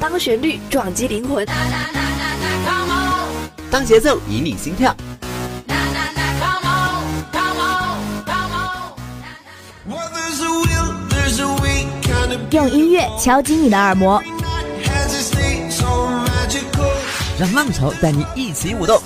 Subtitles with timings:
[0.00, 1.46] 当旋律撞击灵魂，
[3.70, 4.96] 当节奏引领心跳，
[12.50, 14.20] 用音乐敲击你的耳膜，
[17.38, 18.98] 让浪潮带你一起舞动。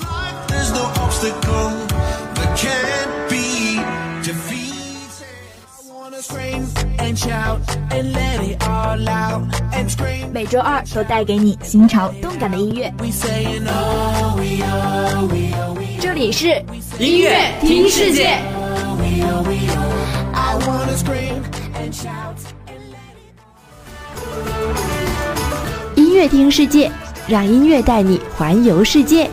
[10.33, 12.93] 每周二都带给你新潮动感的音乐。
[16.01, 16.49] 这里是
[16.99, 18.37] 音乐听世界，
[25.95, 26.91] 音乐听世界，
[27.29, 29.31] 让音乐带你环游世界。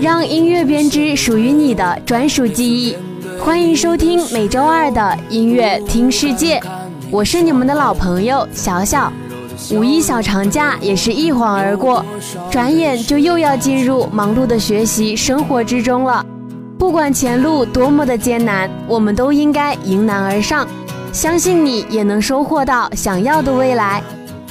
[0.00, 2.96] 让音乐编织属于你的专属记忆，
[3.38, 6.58] 欢迎收听每周二的《音乐听世界》，
[7.10, 9.12] 我是你们的老朋友小小。
[9.70, 12.04] 五一小长假也是一晃而过，
[12.50, 16.24] 转眼就又要进入忙碌的学习生活之中了。
[16.78, 20.66] 不管前路多么的艰难，我们都应该迎难而上，
[21.12, 24.02] 相信你也能收获到想要的未来。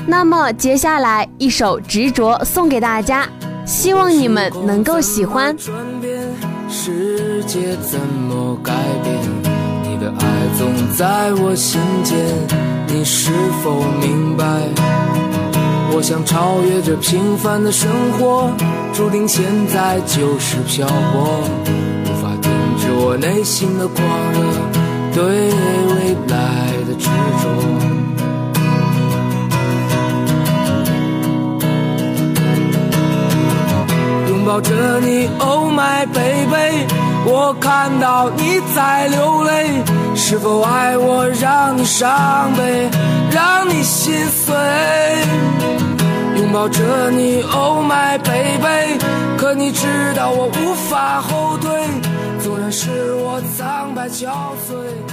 [0.05, 3.27] 那么接下来一首执着送给大家，
[3.65, 5.55] 希望你们能够喜欢。
[5.57, 6.19] 转变
[6.69, 9.13] 世界怎么改变？
[9.83, 10.25] 你的爱
[10.57, 12.17] 总在我心间。
[12.87, 13.31] 你是
[13.63, 14.43] 否明白？
[15.95, 18.51] 我想超越这平凡的生活，
[18.93, 21.41] 注定现在就是漂泊，
[22.03, 24.51] 无法停止我内心的狂热。
[25.15, 26.32] 对，未来。
[34.53, 36.85] 抱着你，Oh my baby，
[37.25, 39.83] 我看到你在流泪，
[40.15, 42.87] 是否爱我让你伤悲，
[43.31, 44.53] 让你心碎？
[46.37, 48.99] 拥抱着你，Oh my baby，
[49.39, 51.71] 可你知道我无法后退，
[52.43, 54.27] 纵然是我苍白憔
[54.69, 55.12] 悴。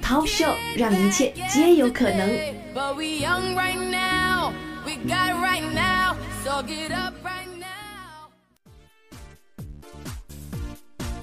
[0.00, 2.30] Top Show 让一切皆有可能，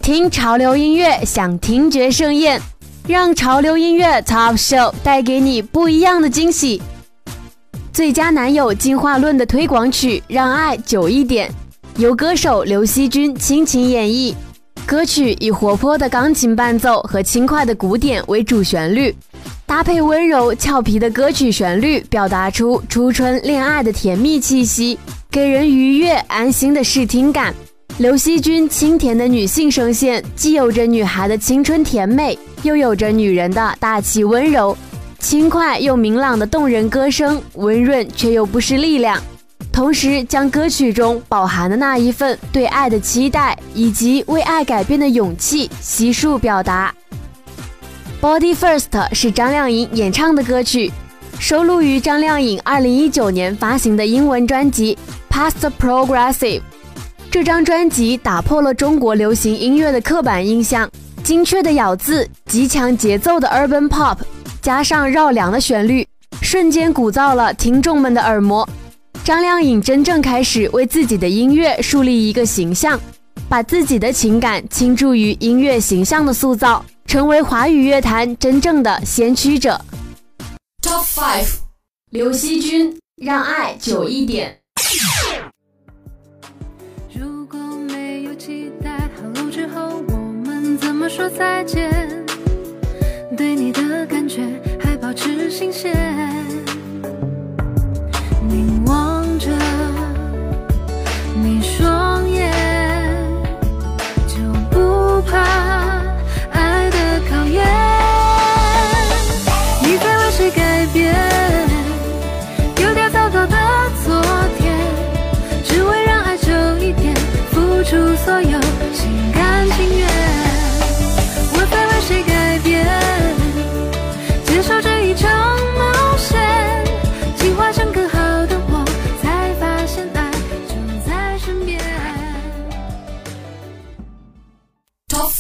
[0.01, 2.61] 听潮流音乐享听觉盛宴，
[3.07, 6.79] 让潮流音乐 Top Show 带给你不一样的惊喜。
[7.93, 11.49] 《最佳男友进化论》的推广曲《让爱久一点》，
[12.01, 14.33] 由歌手刘惜君倾情演绎。
[14.85, 19.13] 歌曲以活泼的钢琴伴奏和轻快的鼓点为主旋律，
[19.65, 24.97] 搭配温柔俏皮的歌曲旋律，表达出初春恋爱的甜蜜气息，
[25.31, 27.51] 给人愉悦安心的视听感。
[27.97, 34.77] 刘惜君清甜的女性声线，既有着女孩的青春甜美，又有着女人的大气温柔，
[35.17, 39.19] 轻快又明朗的动人歌声，温润却又不失力量。
[39.75, 46.95] 同时将歌曲中饱含的那一份对爱的期待以及为爱改变的勇气悉数表达。
[48.21, 50.93] Body First 是张靓颖演唱的歌曲，
[51.41, 54.97] 收录于张靓颖二零一九年发行的英文专辑
[55.29, 56.61] Past Progressive。
[57.29, 60.89] 这张专辑打破了中国流行音乐的刻板印象，
[61.21, 64.19] 精确的咬字、极强节奏的 Urban Pop
[64.61, 66.07] 加上绕梁的旋律，
[66.41, 68.65] 瞬间鼓噪了听众们的耳膜。
[69.25, 72.97] 张靓颖真正开始为自己的音乐树立一个形象，
[73.49, 79.81] 把自己的情感倾注于音乐形象的塑造，成为华语乐坛真正的先驱者。
[80.83, 81.47] Top five，
[82.11, 84.59] 刘惜君《让爱久一点》。
[87.19, 91.81] 如果没有期待，好路之后我们怎么说再见？
[93.35, 94.43] 对你的感觉
[94.79, 96.44] 还保持新鲜。
[98.55, 99.49] 凝望着，
[101.43, 102.14] 你说。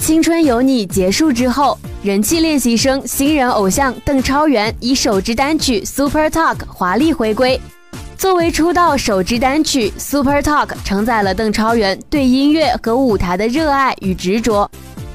[0.00, 7.60] 青春有你结束之后，人气练习生、新人偶像邓超元以首支单曲《Super Talk》华丽回归。
[8.16, 14.68] 作为出道首支单曲，《Super Talk》承载了邓超元对音乐和舞台的热爱与执着。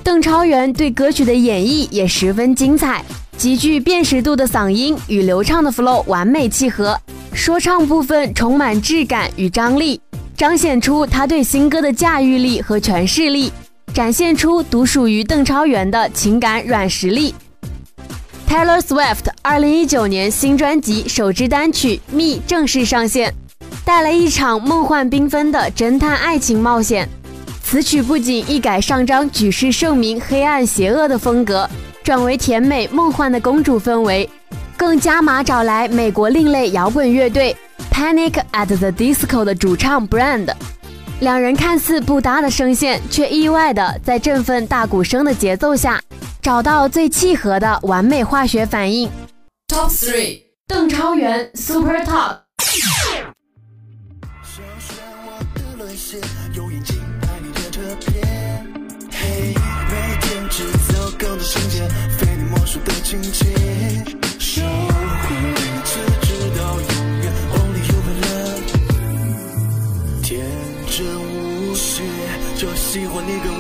[0.04, 3.04] 邓超元对歌曲的演绎也十分精彩，
[3.38, 6.96] 极具辨识度的嗓音与流畅的 flow 完美契合，
[7.34, 10.00] 说唱部分充满质感与张力，
[10.38, 13.52] 彰显出他对新歌的驾驭力和诠释力。
[13.96, 17.34] 展现出独属于邓超元的情感软实力。
[18.46, 23.34] Taylor Swift 二零一九年新专辑首支单曲《Me》正式上线，
[23.86, 27.08] 带来一场梦幻缤纷的侦探爱情冒险。
[27.64, 31.68] 此曲不仅一改上张举世盛名、黑暗邪恶的风格，
[32.04, 34.30] 转为甜美梦幻的公主氛围，
[34.76, 37.56] 更加码找来美国另类摇滚乐队
[37.94, 40.54] Panic at the Disco 的主唱 Brand。
[41.22, 46.02] 两人看似不搭的声线，却意外的在振奋大鼓声的节奏下，
[46.42, 49.10] 找到最契合的完美化学反应。
[49.68, 52.40] Top three，邓超元，Super Top。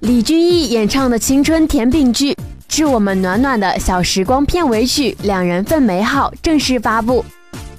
[0.00, 2.32] 李俊毅演唱的《青春甜饼剧》
[2.68, 7.24] 致我们暖暖的小时光片尾曲《两人份美好》正式发布，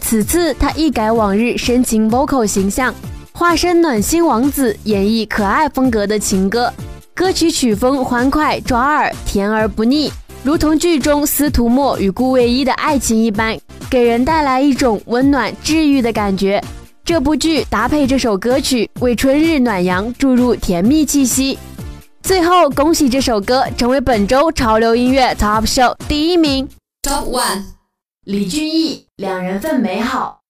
[0.01, 2.93] 此次他一改往日深情 vocal 形象。
[3.41, 6.71] 化身暖心王子，演绎可爱风格的情歌，
[7.15, 13.57] 歌曲曲风欢快抓耳，甜而不腻，如同剧中司徒墨与顾魏一的爱情一般，
[13.89, 16.63] 给人带来一种温暖治愈的感觉。
[17.03, 21.57] 这部剧搭配这首歌曲，为春日暖阳注入甜蜜气息。
[22.21, 26.69] 最后，恭喜这首歌成为本周潮流音乐 Top Show 第一名。
[27.01, 27.63] Top One，
[28.24, 30.41] 李俊逸，两人份美好。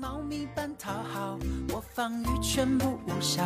[0.00, 1.36] 猫咪般讨好，
[1.72, 3.42] 我防御全部无效，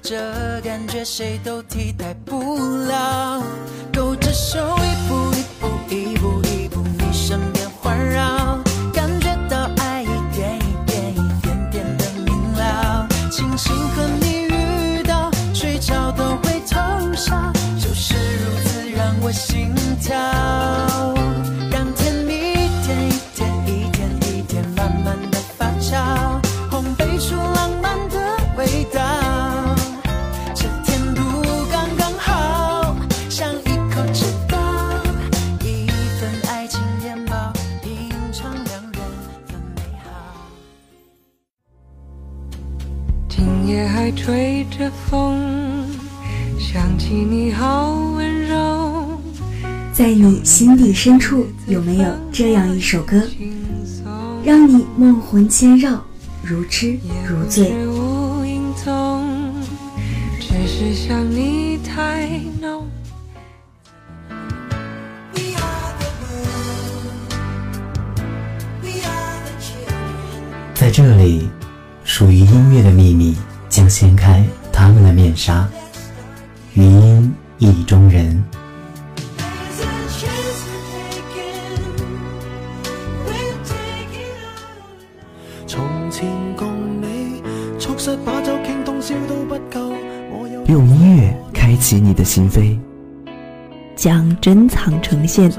[0.00, 2.40] 这感觉谁都替代不
[2.86, 3.42] 了。
[3.92, 8.58] 勾着手，一步一步，一步一步，你身边环绕，
[8.94, 13.06] 感觉到爱一点一点，一点点的明了。
[13.30, 16.80] 轻轻和你遇到，睡觉都会偷
[17.14, 20.53] 笑，就是如此让我心跳。
[51.04, 53.20] 深处有没有这样一首歌，
[54.42, 56.02] 让你梦魂牵绕、
[56.42, 57.74] 如痴如醉？
[70.74, 71.50] 在这里，
[72.02, 73.36] 属于音乐的秘密
[73.68, 74.42] 将掀开
[74.72, 75.68] 他们的面纱。
[76.72, 78.42] 云音意中人。
[93.94, 95.52] 将珍藏呈现。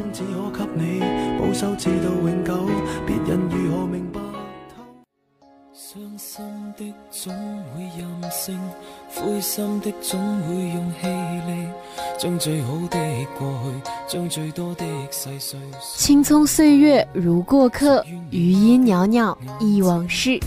[15.99, 20.39] 青葱岁月如过客，余音袅袅忆往事，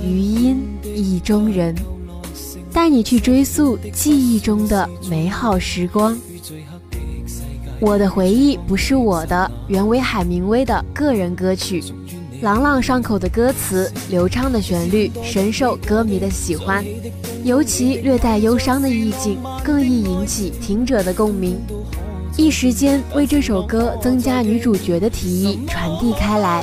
[0.00, 1.74] 余音意中人。
[2.76, 6.14] 带你去追溯记忆中的美好时光。
[7.80, 11.82] 我的回忆不是我的，原为海明威的个人歌曲，
[12.42, 16.84] 朗朗上口的歌词，流畅的旋律，深受歌迷的喜欢。
[17.44, 21.56] 尤其略带忧伤的意境，更易引起听者的共鸣。
[22.36, 26.62] 一时间为这首歌增加女主角的提议传递开来。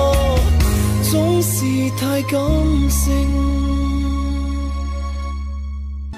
[1.11, 1.65] 总是
[1.97, 2.39] 太感
[2.89, 3.11] 性，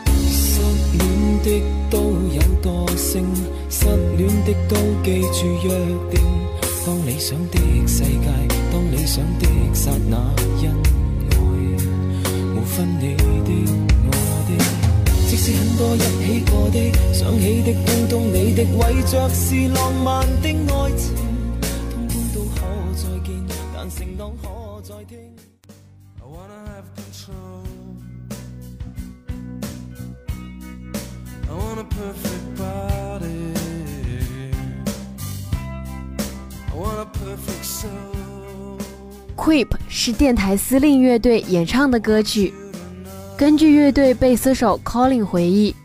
[0.06, 0.60] 失
[1.00, 2.00] 恋的都
[2.32, 3.26] 有惰性，
[3.72, 3.86] 失
[4.16, 5.72] 恋的都记住约
[6.12, 6.22] 定。
[6.86, 7.58] 当理想的
[7.88, 8.30] 世界，
[8.72, 10.16] 当理想的刹那，
[10.62, 13.72] 因爱无分你的
[14.06, 14.64] 我的。
[15.28, 21.23] 即使很多一起过的，想起的，通通你的，为着是浪漫的爱情。
[39.36, 42.52] 《quip》是电台司令乐队演唱的歌曲。
[43.38, 45.76] 根据乐队贝斯手 Collin 回忆，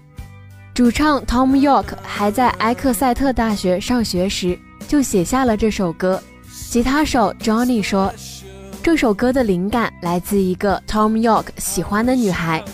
[0.72, 6.22] 主唱 Tom York 还在埃克塞特大学上学时就写下了这首歌。
[6.70, 8.12] 吉他手 Johnny 说，
[8.82, 12.64] 这首歌的灵感来自一个 Tom York 喜欢的女孩。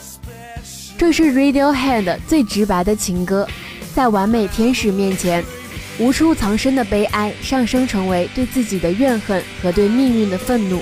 [0.96, 3.46] 这是 Radiohead 最直白的情歌，
[3.94, 5.44] 在完美天使面前，
[5.98, 10.80] 无处藏身的悲哀上升成为对自己的怨恨和对命运的愤怒，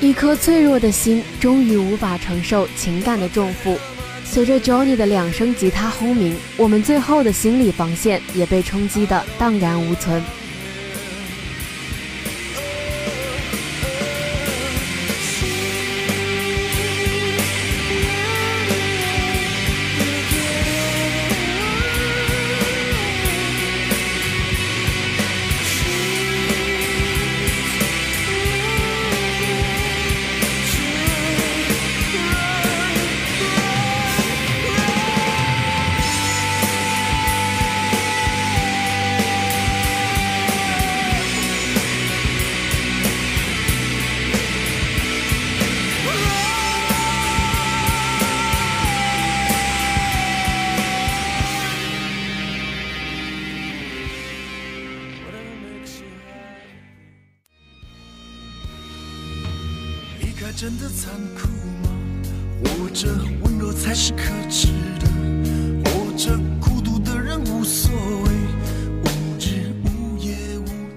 [0.00, 3.78] 一颗脆弱的心终于无法承受情感的重负。
[4.24, 10.20] 随着 Johnny 的两声吉他轰鸣，我们最后的心理防线也被冲击的荡然无存。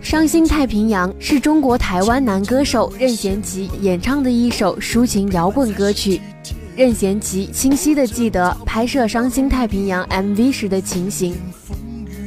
[0.02, 6.22] 伤心太平洋是中国台湾男歌手任贤齐演唱的一首抒情摇滚歌曲。
[6.76, 11.36] 任贤齐清晰的记得拍摄《伤心太平洋》MV 时的情形，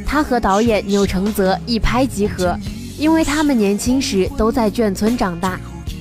[0.04, 2.54] 他和导演钮承泽一拍即合，
[2.98, 5.58] 因为他们年轻时都在眷村长大。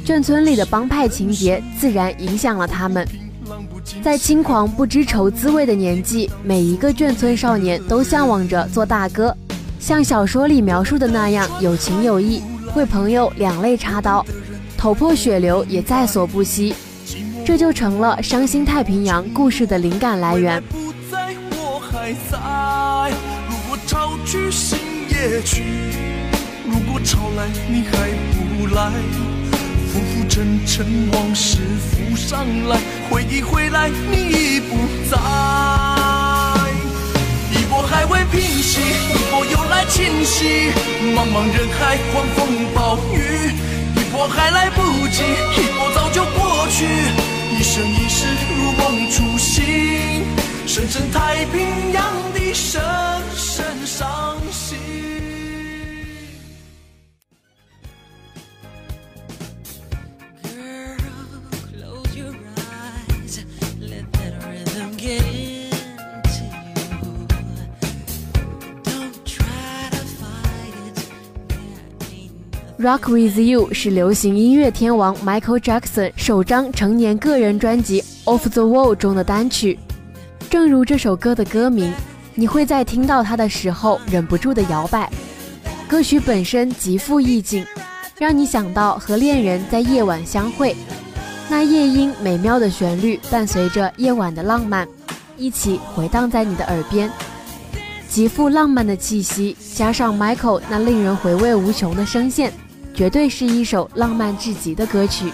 [0.09, 3.07] 眷村里的帮派情节自然影响了他们，
[4.01, 9.31] 在轻狂不知愁滋味的年纪，每一个眷村少年都向往着做大哥，
[9.79, 12.41] 像小说里描述的那样有情有义，
[12.75, 14.25] 为朋友两肋插刀，
[14.75, 16.73] 头破血流也在所不惜，
[17.45, 20.59] 这就成了《伤心太平洋》故事的灵感来源。
[20.71, 21.13] 如
[26.91, 27.49] 果潮来来。
[27.69, 28.09] 你还
[29.43, 29.48] 不
[29.99, 32.77] 浮浮沉沉，往事浮上来，
[33.09, 34.75] 回忆回来，你已不
[35.11, 35.17] 在。
[37.51, 40.71] 一波还未平息，一波又来侵袭，
[41.13, 43.51] 茫茫人海，狂风暴雨。
[43.95, 45.21] 一波还来不及，
[45.57, 46.85] 一波早就过去。
[47.57, 48.25] 一生一世，
[48.55, 49.65] 如梦初醒，
[50.65, 52.81] 深深太平洋的深
[53.35, 54.88] 深伤心。
[72.81, 79.77] Rock with you 是流行音乐天王 Michael Jackson 首张成年个人专辑《Off the Wall》中的单曲。
[80.49, 81.91] 正如这首歌的歌名，
[82.35, 85.11] 你会在听到它的时候忍不住的摇摆。
[85.89, 87.65] 歌曲本身极富意境，
[88.17, 90.73] 让你想到和恋人在夜晚相会。
[91.49, 94.87] 那夜莺美妙的旋律伴随着夜晚的浪漫，
[95.35, 97.11] 一起回荡在你的耳边。
[98.07, 102.53] 极富浪漫的气息，加上 Michael 那令人回味无穷的声线。
[102.99, 105.31] 绝对是一首浪漫至极的歌曲。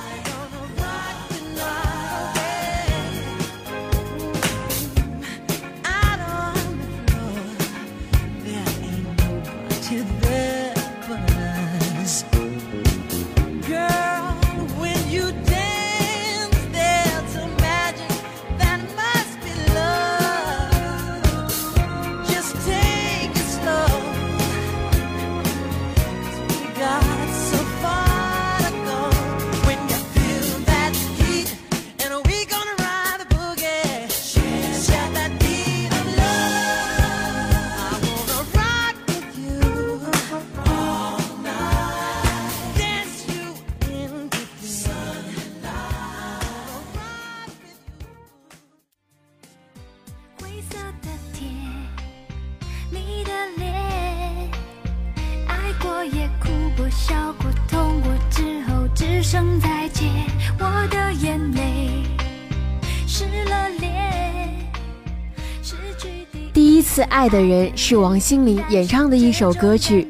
[67.15, 70.06] 爱的人是王心凌演唱的一首歌曲，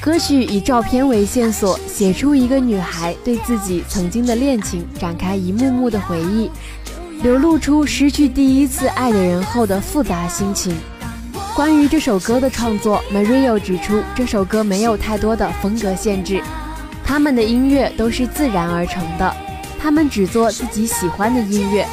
[0.00, 6.50] 歌曲以照片为线索，写出一个女孩对自己曾经的恋情展开一幕幕的回忆，
[7.22, 10.74] 流露出失去第一次爱的人后的复杂心情。
[11.54, 16.42] 关于这首歌的创作，Mario 指出，这首歌没有太多的风格限制，
[17.04, 19.32] 他们的音乐都是自然而成的，
[19.80, 21.86] 他们只做自己喜欢的音乐，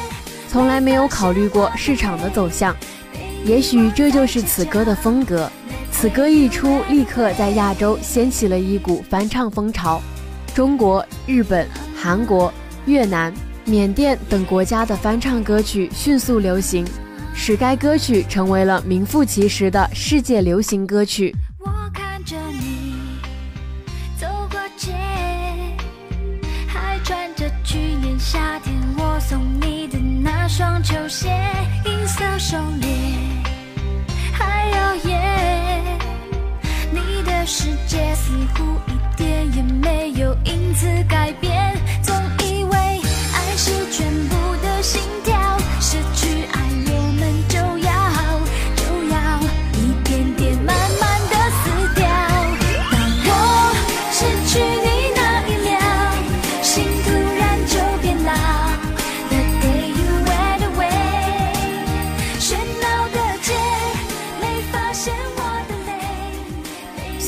[0.50, 2.74] 从来没有考虑过市场的走向。
[3.48, 5.50] 也许这就是此歌的风格。
[5.90, 9.98] 此歌一出，立刻在亚洲掀起了一股翻唱风潮，
[10.54, 12.52] 中国、日本、韩国、
[12.84, 13.32] 越南、
[13.64, 16.84] 缅甸等国家的翻唱歌曲迅速流行，
[17.34, 21.34] 使该歌曲成为了名副其实的世界流行歌曲。
[21.60, 22.94] 我看着你
[24.20, 24.92] 走过街，
[26.66, 31.28] 还穿着去年夏天我送你的那双球鞋，
[31.86, 32.97] 银色手链。
[35.06, 35.82] 耶，
[36.90, 41.32] 你的世界似乎一点也没有因此改。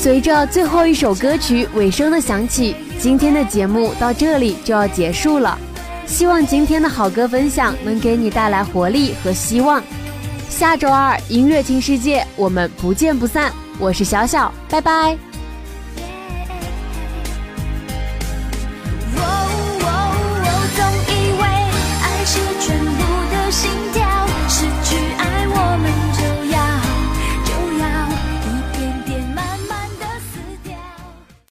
[0.01, 5.55] 随着最后一首歌曲尾声的响起，今天的节目到这里就要结束了。
[6.07, 9.79] 希望今天的好歌分享能给你带来活力和希望。
[10.49, 13.53] 下周二音乐听世界，我们不见不散。
[13.77, 15.15] 我是小小，拜拜。